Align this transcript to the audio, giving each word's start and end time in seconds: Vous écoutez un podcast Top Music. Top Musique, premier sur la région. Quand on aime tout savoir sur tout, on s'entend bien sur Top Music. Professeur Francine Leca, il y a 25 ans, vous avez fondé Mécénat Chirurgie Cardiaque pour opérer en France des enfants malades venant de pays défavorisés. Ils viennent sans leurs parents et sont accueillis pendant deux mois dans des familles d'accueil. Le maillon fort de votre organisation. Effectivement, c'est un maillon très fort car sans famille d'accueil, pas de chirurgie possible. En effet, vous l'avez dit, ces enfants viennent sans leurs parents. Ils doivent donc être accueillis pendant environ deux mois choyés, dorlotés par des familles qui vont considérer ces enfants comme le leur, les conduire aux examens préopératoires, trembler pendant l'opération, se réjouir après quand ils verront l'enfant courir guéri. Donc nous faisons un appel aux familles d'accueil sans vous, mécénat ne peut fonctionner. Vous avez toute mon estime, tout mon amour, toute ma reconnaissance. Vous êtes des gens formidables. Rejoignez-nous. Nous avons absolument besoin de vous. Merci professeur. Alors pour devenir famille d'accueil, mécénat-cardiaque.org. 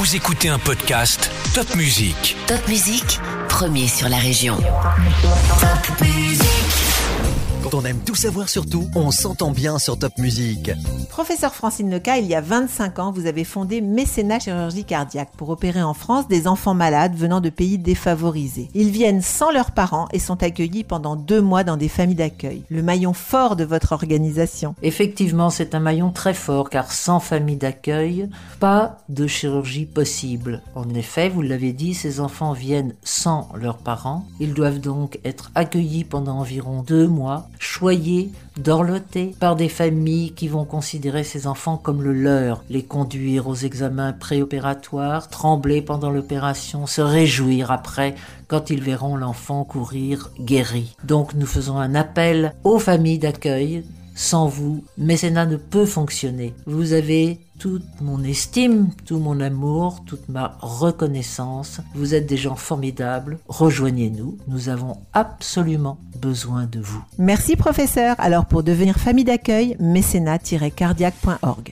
Vous 0.00 0.16
écoutez 0.16 0.48
un 0.48 0.58
podcast 0.58 1.30
Top 1.54 1.74
Music. 1.74 2.34
Top 2.46 2.66
Musique, 2.68 3.20
premier 3.50 3.86
sur 3.86 4.08
la 4.08 4.16
région. 4.16 4.56
Quand 7.70 7.78
on 7.78 7.84
aime 7.84 8.00
tout 8.04 8.14
savoir 8.14 8.48
sur 8.48 8.66
tout, 8.66 8.88
on 8.96 9.10
s'entend 9.10 9.52
bien 9.52 9.78
sur 9.78 9.98
Top 9.98 10.18
Music. 10.18 10.72
Professeur 11.08 11.54
Francine 11.54 11.90
Leca, 11.90 12.18
il 12.18 12.26
y 12.26 12.34
a 12.34 12.40
25 12.40 12.98
ans, 12.98 13.12
vous 13.12 13.26
avez 13.26 13.44
fondé 13.44 13.80
Mécénat 13.80 14.40
Chirurgie 14.40 14.84
Cardiaque 14.84 15.30
pour 15.36 15.50
opérer 15.50 15.82
en 15.82 15.94
France 15.94 16.26
des 16.26 16.48
enfants 16.48 16.74
malades 16.74 17.14
venant 17.14 17.40
de 17.40 17.50
pays 17.50 17.78
défavorisés. 17.78 18.70
Ils 18.74 18.90
viennent 18.90 19.22
sans 19.22 19.52
leurs 19.52 19.70
parents 19.70 20.08
et 20.12 20.18
sont 20.18 20.42
accueillis 20.42 20.82
pendant 20.82 21.14
deux 21.14 21.40
mois 21.40 21.62
dans 21.62 21.76
des 21.76 21.88
familles 21.88 22.16
d'accueil. 22.16 22.64
Le 22.70 22.82
maillon 22.82 23.12
fort 23.12 23.54
de 23.54 23.64
votre 23.64 23.92
organisation. 23.92 24.74
Effectivement, 24.82 25.50
c'est 25.50 25.74
un 25.74 25.80
maillon 25.80 26.10
très 26.10 26.34
fort 26.34 26.70
car 26.70 26.90
sans 26.90 27.20
famille 27.20 27.56
d'accueil, 27.56 28.28
pas 28.58 28.98
de 29.08 29.28
chirurgie 29.28 29.86
possible. 29.86 30.62
En 30.74 30.88
effet, 30.94 31.28
vous 31.28 31.42
l'avez 31.42 31.72
dit, 31.72 31.94
ces 31.94 32.18
enfants 32.18 32.52
viennent 32.52 32.94
sans 33.04 33.48
leurs 33.54 33.78
parents. 33.78 34.26
Ils 34.40 34.54
doivent 34.54 34.80
donc 34.80 35.20
être 35.24 35.52
accueillis 35.54 36.04
pendant 36.04 36.38
environ 36.38 36.82
deux 36.82 37.06
mois 37.06 37.48
choyés, 37.60 38.32
dorlotés 38.56 39.34
par 39.38 39.54
des 39.54 39.68
familles 39.68 40.32
qui 40.32 40.48
vont 40.48 40.64
considérer 40.64 41.22
ces 41.22 41.46
enfants 41.46 41.76
comme 41.76 42.02
le 42.02 42.14
leur, 42.14 42.64
les 42.70 42.82
conduire 42.82 43.46
aux 43.46 43.54
examens 43.54 44.14
préopératoires, 44.14 45.28
trembler 45.28 45.82
pendant 45.82 46.10
l'opération, 46.10 46.86
se 46.86 47.02
réjouir 47.02 47.70
après 47.70 48.16
quand 48.48 48.70
ils 48.70 48.82
verront 48.82 49.14
l'enfant 49.14 49.62
courir 49.64 50.30
guéri. 50.40 50.96
Donc 51.04 51.34
nous 51.34 51.46
faisons 51.46 51.76
un 51.76 51.94
appel 51.94 52.54
aux 52.64 52.78
familles 52.78 53.18
d'accueil 53.18 53.84
sans 54.14 54.46
vous, 54.46 54.84
mécénat 54.98 55.46
ne 55.46 55.56
peut 55.56 55.86
fonctionner. 55.86 56.54
Vous 56.66 56.92
avez 56.92 57.40
toute 57.60 58.00
mon 58.00 58.24
estime, 58.24 58.88
tout 59.04 59.18
mon 59.18 59.38
amour, 59.40 60.02
toute 60.06 60.28
ma 60.28 60.56
reconnaissance. 60.60 61.80
Vous 61.94 62.14
êtes 62.14 62.26
des 62.26 62.38
gens 62.38 62.56
formidables. 62.56 63.38
Rejoignez-nous. 63.48 64.38
Nous 64.48 64.70
avons 64.70 64.96
absolument 65.12 65.98
besoin 66.16 66.64
de 66.64 66.80
vous. 66.80 67.04
Merci 67.18 67.56
professeur. 67.56 68.16
Alors 68.18 68.46
pour 68.46 68.62
devenir 68.62 68.96
famille 68.96 69.24
d'accueil, 69.24 69.76
mécénat-cardiaque.org. 69.78 71.68